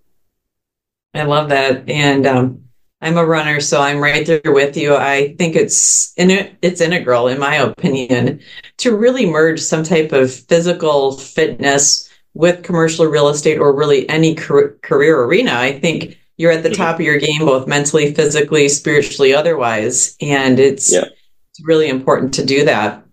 I 1.13 1.25
love 1.25 1.51
that, 1.51 1.89
and 1.89 2.27
um, 2.27 2.65
I'm 3.01 3.19
a 3.19 3.25
runner, 3.25 3.61
so 3.61 3.81
I'm 3.81 4.01
right 4.01 4.27
there 4.27 4.41
with 4.47 4.77
you. 4.77 4.97
I 4.97 5.35
think 5.37 5.55
it's 5.55 6.15
in, 6.17 6.57
it's 6.63 6.81
integral, 6.81 7.29
in 7.29 7.39
my 7.39 7.57
opinion, 7.57 8.41
to 8.79 8.97
really 8.97 9.27
merge 9.27 9.61
some 9.61 9.85
type 9.85 10.13
of 10.13 10.33
physical 10.33 11.13
fitness 11.13 12.09
with 12.35 12.65
commercial 12.65 13.07
real 13.07 13.29
estate 13.29 13.59
or 13.59 13.73
really 13.73 14.09
any 14.09 14.35
career 14.35 15.23
arena. 15.23 15.53
I 15.55 15.79
think 15.79 16.19
you're 16.37 16.51
at 16.51 16.65
the 16.65 16.69
mm-hmm. 16.69 16.83
top 16.83 16.97
of 16.97 17.01
your 17.03 17.19
game, 17.19 17.41
both 17.41 17.69
mentally, 17.69 18.13
physically, 18.13 18.69
spiritually, 18.69 19.33
otherwise. 19.33 20.17
And 20.21 20.59
it's, 20.59 20.93
yeah. 20.93 21.05
it's 21.51 21.65
really 21.65 21.89
important 21.89 22.35
to 22.35 22.45
do 22.45 22.65
that. 22.65 23.05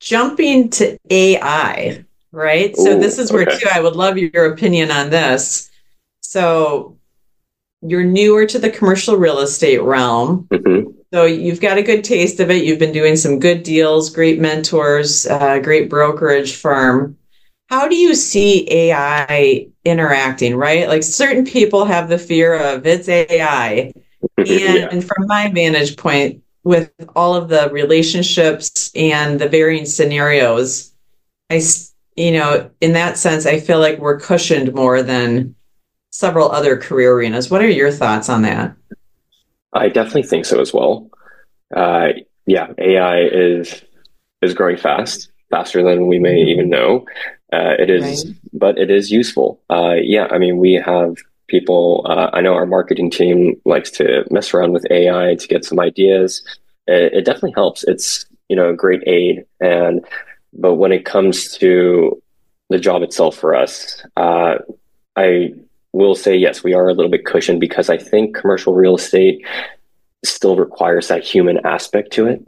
Jumping 0.00 0.70
to 0.70 0.98
AI, 1.10 2.04
right? 2.32 2.70
Ooh, 2.76 2.82
so 2.82 2.98
this 2.98 3.18
is 3.18 3.30
where 3.30 3.42
okay. 3.42 3.58
too 3.60 3.68
I 3.72 3.80
would 3.80 3.94
love 3.94 4.18
your 4.18 4.52
opinion 4.52 4.90
on 4.90 5.10
this. 5.10 5.70
So 6.20 6.98
you're 7.82 8.04
newer 8.04 8.44
to 8.46 8.58
the 8.58 8.70
commercial 8.70 9.16
real 9.16 9.38
estate 9.38 9.82
realm. 9.82 10.48
Mm-hmm. 10.50 10.90
So 11.14 11.26
you've 11.26 11.60
got 11.60 11.78
a 11.78 11.82
good 11.82 12.02
taste 12.02 12.40
of 12.40 12.50
it. 12.50 12.64
You've 12.64 12.78
been 12.80 12.92
doing 12.92 13.14
some 13.14 13.38
good 13.38 13.62
deals, 13.62 14.10
great 14.10 14.40
mentors, 14.40 15.26
uh, 15.26 15.60
great 15.60 15.88
brokerage 15.88 16.56
firm 16.56 17.16
how 17.72 17.88
do 17.88 17.96
you 17.96 18.14
see 18.14 18.70
AI 18.70 19.66
interacting, 19.86 20.56
right? 20.56 20.86
Like 20.88 21.02
certain 21.02 21.46
people 21.46 21.86
have 21.86 22.10
the 22.10 22.18
fear 22.18 22.54
of 22.54 22.86
it's 22.86 23.08
AI. 23.08 23.92
And 24.38 24.46
yeah. 24.46 25.00
from 25.00 25.26
my 25.26 25.50
vantage 25.52 25.96
point, 25.96 26.42
with 26.62 26.92
all 27.16 27.34
of 27.34 27.48
the 27.48 27.68
relationships 27.72 28.90
and 28.94 29.40
the 29.40 29.48
varying 29.48 29.84
scenarios, 29.84 30.92
I, 31.50 31.60
you 32.14 32.30
know, 32.30 32.70
in 32.80 32.92
that 32.92 33.18
sense, 33.18 33.46
I 33.46 33.58
feel 33.58 33.80
like 33.80 33.98
we're 33.98 34.20
cushioned 34.20 34.72
more 34.74 35.02
than 35.02 35.56
several 36.12 36.52
other 36.52 36.76
career 36.76 37.14
arenas. 37.14 37.50
What 37.50 37.62
are 37.62 37.68
your 37.68 37.90
thoughts 37.90 38.28
on 38.28 38.42
that? 38.42 38.76
I 39.72 39.88
definitely 39.88 40.22
think 40.22 40.44
so 40.44 40.60
as 40.60 40.72
well. 40.72 41.10
Uh, 41.74 42.08
yeah, 42.46 42.68
AI 42.78 43.22
is 43.22 43.82
is 44.40 44.54
growing 44.54 44.76
fast, 44.76 45.32
faster 45.50 45.82
than 45.82 46.06
we 46.06 46.20
may 46.20 46.36
even 46.42 46.70
know. 46.70 47.04
Uh, 47.52 47.74
it 47.78 47.90
is, 47.90 48.24
right. 48.24 48.34
but 48.54 48.78
it 48.78 48.90
is 48.90 49.10
useful. 49.10 49.60
Uh, 49.68 49.96
yeah, 50.02 50.26
I 50.30 50.38
mean, 50.38 50.56
we 50.56 50.72
have 50.74 51.16
people. 51.48 52.06
Uh, 52.08 52.30
I 52.32 52.40
know 52.40 52.54
our 52.54 52.66
marketing 52.66 53.10
team 53.10 53.60
likes 53.66 53.90
to 53.92 54.24
mess 54.30 54.54
around 54.54 54.72
with 54.72 54.90
AI 54.90 55.34
to 55.34 55.48
get 55.48 55.64
some 55.64 55.78
ideas. 55.78 56.42
It, 56.86 57.12
it, 57.12 57.24
definitely 57.24 57.52
helps. 57.52 57.84
It's 57.84 58.24
you 58.48 58.56
know 58.56 58.70
a 58.70 58.74
great 58.74 59.02
aid, 59.06 59.44
and 59.60 60.04
but 60.54 60.74
when 60.74 60.92
it 60.92 61.04
comes 61.04 61.52
to 61.58 62.20
the 62.70 62.78
job 62.78 63.02
itself 63.02 63.36
for 63.36 63.54
us, 63.54 64.02
uh, 64.16 64.54
I 65.14 65.52
will 65.92 66.14
say 66.14 66.34
yes, 66.34 66.64
we 66.64 66.72
are 66.72 66.88
a 66.88 66.94
little 66.94 67.10
bit 67.10 67.26
cushioned 67.26 67.60
because 67.60 67.90
I 67.90 67.98
think 67.98 68.34
commercial 68.34 68.74
real 68.74 68.96
estate 68.96 69.44
still 70.24 70.56
requires 70.56 71.08
that 71.08 71.22
human 71.22 71.64
aspect 71.66 72.12
to 72.14 72.26
it. 72.26 72.42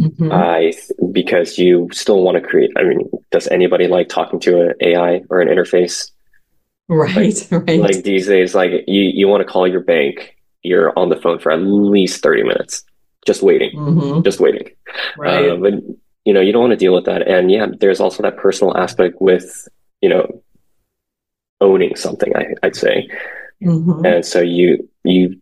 Mm-hmm. 0.00 0.30
I 0.30 0.72
because 1.12 1.58
you 1.58 1.88
still 1.92 2.22
want 2.22 2.36
to 2.36 2.46
create. 2.46 2.70
I 2.76 2.82
mean, 2.82 3.08
does 3.30 3.48
anybody 3.48 3.88
like 3.88 4.08
talking 4.08 4.40
to 4.40 4.60
an 4.60 4.74
AI 4.80 5.22
or 5.30 5.40
an 5.40 5.48
interface? 5.48 6.10
Right, 6.88 7.34
like, 7.50 7.50
right. 7.68 7.80
Like 7.80 8.02
these 8.04 8.26
days, 8.26 8.54
like 8.54 8.72
you 8.86 9.02
you 9.02 9.26
want 9.26 9.40
to 9.40 9.50
call 9.50 9.66
your 9.66 9.80
bank, 9.80 10.36
you're 10.62 10.96
on 10.98 11.08
the 11.08 11.16
phone 11.16 11.38
for 11.38 11.50
at 11.50 11.60
least 11.60 12.22
thirty 12.22 12.42
minutes, 12.42 12.84
just 13.26 13.42
waiting, 13.42 13.74
mm-hmm. 13.74 14.22
just 14.22 14.38
waiting. 14.38 14.68
Right. 15.16 15.48
Uh, 15.48 15.56
but 15.56 15.74
you 16.26 16.34
know, 16.34 16.40
you 16.40 16.52
don't 16.52 16.62
want 16.62 16.72
to 16.72 16.76
deal 16.76 16.92
with 16.92 17.06
that. 17.06 17.26
And 17.26 17.50
yeah, 17.50 17.66
there's 17.80 18.00
also 18.00 18.22
that 18.22 18.36
personal 18.36 18.76
aspect 18.76 19.20
with 19.20 19.66
you 20.02 20.10
know 20.10 20.42
owning 21.62 21.96
something. 21.96 22.36
I, 22.36 22.54
I'd 22.62 22.76
say, 22.76 23.08
mm-hmm. 23.64 24.04
and 24.04 24.26
so 24.26 24.42
you 24.42 24.86
you 25.04 25.40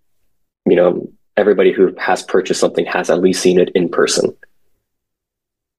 you 0.65 0.77
know 0.77 1.11
everybody 1.37 1.73
who 1.73 1.95
has 1.99 2.23
purchased 2.23 2.61
something 2.61 2.87
has 2.87 3.11
at 3.11 3.21
least 3.21 3.43
seen 3.43 3.59
it 3.59 3.71
in 3.75 3.89
person. 3.89 4.37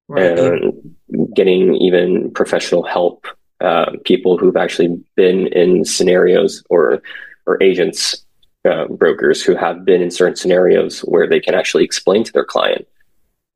Right. 0.08 0.38
And 0.38 0.96
getting 1.36 1.76
even 1.76 2.32
professional 2.32 2.84
help, 2.84 3.26
uh, 3.62 3.92
people 4.04 4.38
who've 4.38 4.58
actually 4.58 5.02
been 5.16 5.48
in 5.48 5.86
scenarios 5.86 6.64
or 6.70 7.02
or 7.48 7.62
agents, 7.62 8.26
uh, 8.66 8.88
brokers 8.88 9.44
who 9.44 9.56
have 9.56 9.86
been 9.86 10.02
in 10.02 10.12
certain 10.12 10.36
scenarios 10.36 11.00
where 11.02 11.28
they 11.28 11.40
can 11.40 11.54
actually 11.54 11.84
explain 11.84 12.24
to 12.24 12.32
their 12.34 12.46
client, 12.46 12.88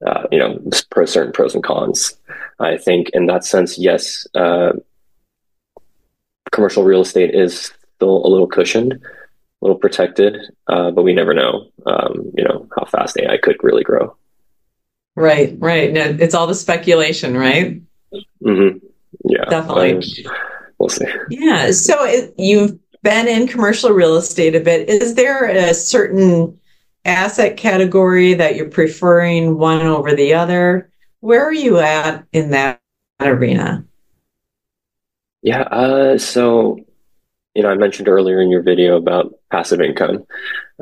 uh, 0.06 0.24
you 0.32 0.40
know, 0.40 0.60
pro 0.90 1.06
certain 1.06 1.34
pros 1.34 1.54
and 1.54 1.64
cons. 1.64 2.16
I 2.60 2.78
think 2.78 3.10
in 3.14 3.26
that 3.28 3.46
sense, 3.46 3.78
yes, 3.78 4.28
uh, 4.36 4.74
commercial 6.52 6.84
real 6.84 7.02
estate 7.02 7.34
is 7.34 7.72
still 7.96 8.26
a 8.26 8.30
little 8.30 8.48
cushioned 8.48 9.00
a 9.62 9.66
little 9.66 9.78
protected, 9.78 10.38
uh, 10.68 10.92
but 10.92 11.04
we 11.04 11.14
never 11.14 11.34
know, 11.34 11.70
um, 11.86 12.32
you 12.36 12.44
know, 12.44 12.68
how 12.78 12.86
fast 12.86 13.18
AI 13.20 13.38
could 13.38 13.58
really 13.62 13.84
grow. 13.84 14.16
Right, 15.16 15.56
right. 15.60 15.96
It's 15.96 16.34
all 16.34 16.48
the 16.48 16.56
speculation, 16.56 17.36
right? 17.36 17.82
Mm-hmm. 18.42 18.78
Yeah, 19.26 19.46
definitely. 19.46 19.96
Um, 20.26 20.34
we'll 20.78 20.90
see. 20.90 21.06
Yeah. 21.30 21.72
So 21.72 22.06
it, 22.06 22.34
you've 22.38 22.80
been 23.04 23.28
in 23.28 23.48
commercial 23.48 23.92
real 23.92 24.16
estate 24.16 24.56
a 24.56 24.62
bit. 24.62 24.88
Is 24.88 25.16
there 25.16 25.46
a 25.46 25.74
certain 25.74 26.58
asset 27.04 27.58
category 27.58 28.34
that 28.36 28.56
you're 28.56 28.70
preferring 28.70 29.58
one 29.58 29.86
over 29.86 30.16
the 30.16 30.34
other? 30.34 30.90
Where 31.20 31.44
are 31.44 31.54
you 31.54 31.80
at 31.80 32.26
in 32.32 32.52
that 32.52 32.82
arena? 33.20 33.86
Yeah. 35.42 35.64
Uh, 35.64 36.18
so 36.18 36.80
you 37.56 37.64
know, 37.64 37.70
I 37.70 37.76
mentioned 37.76 38.08
earlier 38.08 38.42
in 38.42 38.50
your 38.50 38.62
video 38.62 38.96
about 38.96 39.34
passive 39.52 39.82
income. 39.82 40.26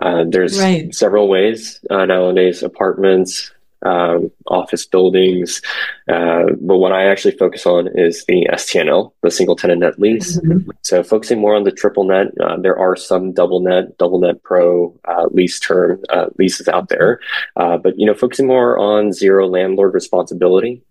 Uh, 0.01 0.25
there's 0.27 0.59
right. 0.59 0.93
several 0.93 1.27
ways 1.27 1.79
uh, 1.89 2.05
nowadays: 2.05 2.61
apartments, 2.61 3.51
um, 3.83 4.31
office 4.47 4.85
buildings. 4.85 5.61
Uh, 6.07 6.45
but 6.59 6.77
what 6.77 6.91
I 6.91 7.05
actually 7.05 7.37
focus 7.37 7.65
on 7.65 7.87
is 7.97 8.25
the 8.25 8.47
STNL, 8.51 9.11
the 9.23 9.31
single 9.31 9.55
tenant 9.55 9.81
net 9.81 9.99
lease. 9.99 10.39
Mm-hmm. 10.39 10.71
So 10.81 11.03
focusing 11.03 11.39
more 11.39 11.55
on 11.55 11.63
the 11.63 11.71
triple 11.71 12.03
net. 12.03 12.27
Uh, 12.39 12.57
there 12.57 12.77
are 12.77 12.95
some 12.95 13.33
double 13.33 13.59
net, 13.59 13.97
double 13.97 14.19
net 14.19 14.43
pro 14.43 14.97
uh, 15.05 15.27
lease 15.31 15.59
term 15.59 16.01
uh, 16.09 16.27
leases 16.37 16.67
out 16.67 16.89
there, 16.89 17.19
uh, 17.55 17.77
but 17.77 17.97
you 17.99 18.05
know, 18.05 18.13
focusing 18.13 18.47
more 18.47 18.77
on 18.77 19.13
zero 19.13 19.47
landlord 19.47 19.93
responsibility. 19.93 20.81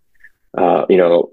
Uh, 0.57 0.87
you 0.89 0.97
know, 0.97 1.31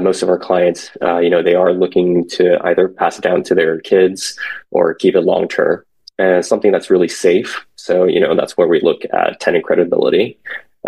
most 0.00 0.22
of 0.22 0.28
our 0.28 0.38
clients, 0.38 0.90
you 1.00 1.30
know, 1.30 1.42
they 1.42 1.54
are 1.54 1.72
looking 1.72 2.28
to 2.28 2.58
either 2.64 2.88
pass 2.88 3.18
it 3.18 3.22
down 3.22 3.42
to 3.44 3.54
their 3.54 3.80
kids 3.80 4.38
or 4.70 4.94
keep 4.94 5.14
it 5.14 5.20
long 5.20 5.48
term 5.48 5.84
and 6.18 6.44
something 6.44 6.72
that's 6.72 6.90
really 6.90 7.08
safe. 7.08 7.64
So, 7.76 8.04
you 8.04 8.20
know, 8.20 8.34
that's 8.34 8.56
where 8.56 8.68
we 8.68 8.80
look 8.80 9.02
at 9.12 9.40
tenant 9.40 9.64
credibility 9.64 10.38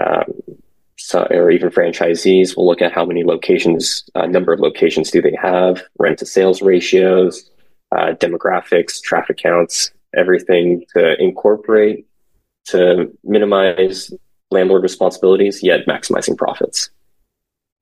um, 0.01 0.25
so, 0.99 1.27
or 1.31 1.51
even 1.51 1.71
franchisees 1.71 2.57
will 2.57 2.67
look 2.67 2.81
at 2.81 2.93
how 2.93 3.05
many 3.05 3.25
locations, 3.25 4.05
uh, 4.15 4.27
number 4.27 4.53
of 4.53 4.61
locations 4.61 5.11
do 5.11 5.21
they 5.21 5.37
have, 5.41 5.83
rent 5.99 6.19
to 6.19 6.27
sales 6.27 6.63
ratios, 6.63 7.51
uh, 7.91 8.15
demographics, 8.15 9.01
traffic 9.03 9.37
counts, 9.39 9.91
everything 10.17 10.85
to 10.95 11.21
incorporate 11.21 12.07
to 12.67 13.11
minimize 13.25 14.13
landlord 14.51 14.83
responsibilities, 14.83 15.63
yet 15.63 15.87
maximizing 15.87 16.39
profits. 16.39 16.91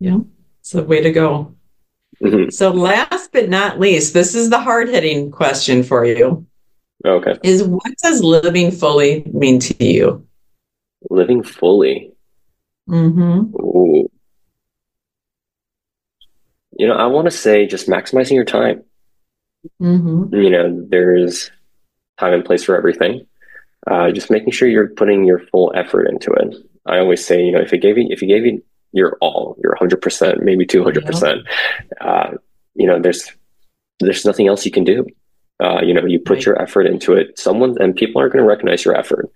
Yeah, 0.00 0.18
it's 0.60 0.72
the 0.72 0.82
way 0.82 1.02
to 1.02 1.12
go. 1.12 1.54
Mm-hmm. 2.22 2.50
So, 2.50 2.70
last 2.70 3.32
but 3.32 3.48
not 3.48 3.78
least, 3.78 4.12
this 4.12 4.34
is 4.34 4.50
the 4.50 4.60
hard 4.60 4.88
hitting 4.88 5.30
question 5.30 5.82
for 5.82 6.04
you. 6.04 6.46
Okay. 7.04 7.38
Is 7.42 7.62
what 7.62 7.92
does 8.02 8.22
living 8.22 8.70
fully 8.70 9.24
mean 9.32 9.58
to 9.60 9.84
you? 9.84 10.26
Living 11.08 11.42
fully. 11.42 12.12
Mm-hmm. 12.88 13.54
Ooh. 13.56 14.10
You 16.72 16.86
know, 16.86 16.94
I 16.94 17.06
want 17.06 17.26
to 17.26 17.30
say 17.30 17.66
just 17.66 17.88
maximizing 17.88 18.34
your 18.34 18.44
time. 18.44 18.82
Mm-hmm. 19.80 20.34
You 20.34 20.50
know, 20.50 20.86
there's 20.88 21.50
time 22.18 22.34
and 22.34 22.44
place 22.44 22.64
for 22.64 22.76
everything. 22.76 23.26
Uh, 23.86 24.10
just 24.10 24.30
making 24.30 24.52
sure 24.52 24.68
you're 24.68 24.88
putting 24.88 25.24
your 25.24 25.38
full 25.38 25.72
effort 25.74 26.04
into 26.04 26.32
it. 26.32 26.54
I 26.86 26.98
always 26.98 27.24
say, 27.24 27.42
you 27.42 27.52
know, 27.52 27.60
if 27.60 27.72
you 27.72 27.78
gave 27.78 27.96
you 27.96 28.08
if 28.10 28.20
you 28.20 28.28
gave 28.28 28.44
you 28.44 28.62
your 28.92 29.16
all, 29.20 29.56
your 29.62 29.72
100 29.72 30.00
percent, 30.02 30.42
maybe 30.42 30.66
200 30.66 31.04
percent, 31.06 31.42
uh, 32.00 32.32
you 32.74 32.86
know, 32.86 33.00
there's 33.00 33.30
there's 34.00 34.24
nothing 34.24 34.48
else 34.48 34.64
you 34.64 34.70
can 34.70 34.84
do. 34.84 35.06
Uh, 35.62 35.80
you 35.82 35.92
know, 35.92 36.06
you 36.06 36.18
put 36.18 36.36
right. 36.36 36.46
your 36.46 36.62
effort 36.62 36.86
into 36.86 37.12
it. 37.12 37.38
Someone 37.38 37.76
and 37.80 37.94
people 37.94 38.20
aren't 38.20 38.32
going 38.32 38.42
to 38.42 38.48
recognize 38.48 38.84
your 38.84 38.96
effort 38.96 39.30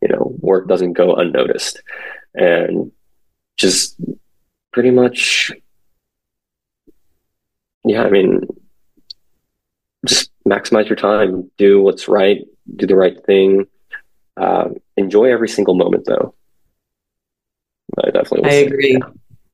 you 0.00 0.08
know, 0.08 0.34
work 0.40 0.68
doesn't 0.68 0.94
go 0.94 1.14
unnoticed. 1.14 1.82
And 2.34 2.92
just 3.56 3.96
pretty 4.72 4.90
much, 4.90 5.52
yeah, 7.84 8.02
I 8.02 8.10
mean, 8.10 8.46
just 10.06 10.30
maximize 10.48 10.88
your 10.88 10.96
time, 10.96 11.50
do 11.58 11.82
what's 11.82 12.08
right, 12.08 12.44
do 12.76 12.86
the 12.86 12.96
right 12.96 13.22
thing. 13.24 13.66
Uh, 14.36 14.70
enjoy 14.96 15.30
every 15.30 15.48
single 15.48 15.74
moment, 15.74 16.06
though. 16.06 16.34
I 18.04 18.10
definitely. 18.10 18.50
I 18.50 18.54
agree. 18.54 19.00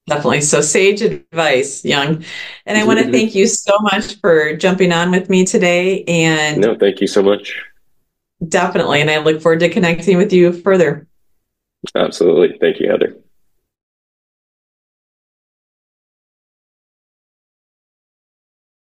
Definitely. 0.07 0.43
So 0.43 0.61
sage 0.61 1.03
advice, 1.03 1.85
Young. 1.85 2.25
And 2.65 2.79
I 2.79 2.85
want 2.85 3.01
to 3.01 3.05
mm-hmm. 3.05 3.13
thank 3.13 3.35
you 3.35 3.47
so 3.47 3.73
much 3.81 4.21
for 4.21 4.57
jumping 4.57 4.93
on 4.93 5.11
with 5.11 5.29
me 5.29 5.45
today. 5.45 6.05
And 6.05 6.61
no, 6.61 6.77
thank 6.77 7.01
you 7.01 7.09
so 7.09 7.23
much. 7.23 7.61
Definitely. 8.47 9.01
And 9.01 9.11
I 9.11 9.19
look 9.19 9.41
forward 9.43 9.61
to 9.61 9.69
connecting 9.69 10.17
with 10.17 10.33
you 10.33 10.53
further. 10.53 11.09
Absolutely. 11.95 12.57
Thank 12.59 12.79
you, 12.79 12.91
Heather. 12.91 13.17